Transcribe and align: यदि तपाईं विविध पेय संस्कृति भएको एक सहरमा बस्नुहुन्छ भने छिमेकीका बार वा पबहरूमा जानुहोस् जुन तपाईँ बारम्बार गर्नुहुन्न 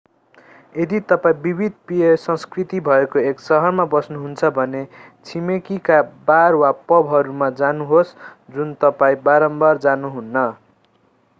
यदि 0.75 0.99
तपाईं 1.09 1.41
विविध 1.41 1.73
पेय 1.87 2.15
संस्कृति 2.17 2.79
भएको 2.87 3.19
एक 3.21 3.39
सहरमा 3.39 3.85
बस्नुहुन्छ 3.91 4.49
भने 4.55 4.81
छिमेकीका 5.25 6.01
बार 6.27 6.57
वा 6.63 6.71
पबहरूमा 6.89 7.49
जानुहोस् 7.61 8.15
जुन 8.55 8.73
तपाईँ 8.81 9.21
बारम्बार 9.23 9.77
गर्नुहुन्न 9.85 10.47